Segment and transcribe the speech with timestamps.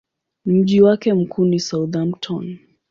[0.45, 2.57] Mji wake mkuu ni Southampton.